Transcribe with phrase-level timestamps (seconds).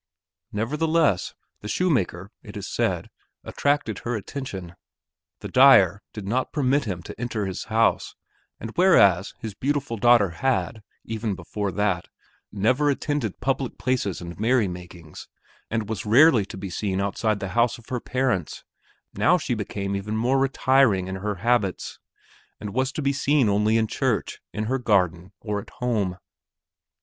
[0.51, 3.11] Nevertheless the shoemaker, it is said,
[3.43, 4.73] attracted her attention.
[5.41, 8.15] The dyer did not permit him to enter his house;
[8.59, 12.07] and whereas his beautiful daughter had, even before that,
[12.51, 15.27] never attended public places and merry makings,
[15.69, 18.63] and was rarely to be seen outside the house of her parents,
[19.13, 21.99] now she became even more retiring in her habits
[22.59, 26.17] and was to be seen only in church, in her garden, or at home.